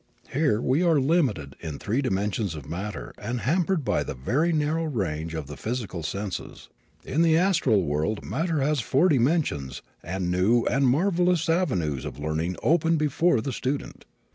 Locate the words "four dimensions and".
8.81-10.31